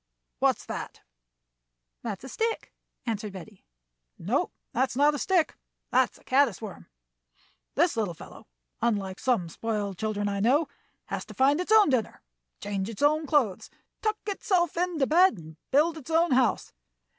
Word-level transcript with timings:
"What's 0.39 0.65
that?" 0.65 1.01
"That's 2.01 2.23
a 2.23 2.27
stick," 2.27 2.73
answered 3.05 3.33
Betty. 3.33 3.63
"No, 4.17 4.49
that's 4.73 4.95
not 4.95 5.13
a 5.13 5.19
stick, 5.19 5.53
that's 5.91 6.17
a 6.17 6.23
caddis 6.23 6.59
worm. 6.59 6.87
This 7.75 7.95
little 7.95 8.15
fellow, 8.15 8.47
unlike 8.81 9.19
some 9.19 9.47
spoiled 9.47 9.99
children 9.99 10.27
I 10.27 10.39
know, 10.39 10.67
has 11.05 11.23
to 11.25 11.35
find 11.35 11.61
its 11.61 11.71
own 11.71 11.91
dinner, 11.91 12.23
change 12.59 12.89
its 12.89 13.03
own 13.03 13.27
clothes, 13.27 13.69
tuck 14.01 14.17
itself 14.25 14.75
into 14.75 15.05
bed, 15.05 15.37
and 15.37 15.57
build 15.69 15.99
its 15.99 16.09
own 16.09 16.31
house. 16.31 16.73